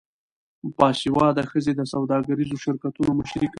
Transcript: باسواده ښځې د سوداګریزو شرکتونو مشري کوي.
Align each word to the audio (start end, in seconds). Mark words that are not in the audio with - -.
باسواده 0.77 1.43
ښځې 1.51 1.71
د 1.75 1.81
سوداګریزو 1.93 2.61
شرکتونو 2.63 3.11
مشري 3.19 3.47
کوي. 3.47 3.49